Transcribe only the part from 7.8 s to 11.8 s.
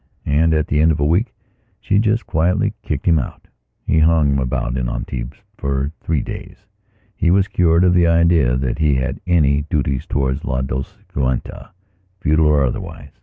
of the idea that he had any duties towards La Dolciquitafeudal